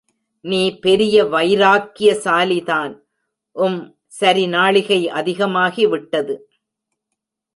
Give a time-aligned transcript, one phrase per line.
[0.45, 2.93] நீ பெரிய வைராக்கியசாலிதான்,
[3.55, 3.79] உம்
[4.07, 6.35] சரி நாழிகை அதிகமாகிவிட்டது.